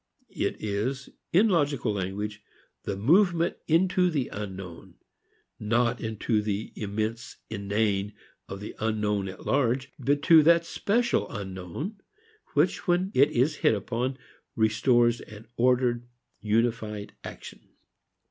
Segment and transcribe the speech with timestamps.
[0.35, 2.41] It is, in logical language,
[2.85, 4.95] the movement into the unknown,
[5.59, 8.13] not into the immense inane
[8.49, 12.01] of the unknown at large, but into that special unknown
[12.55, 14.17] which when it is hit upon
[14.55, 16.07] restores an ordered,
[16.41, 17.59] unified action.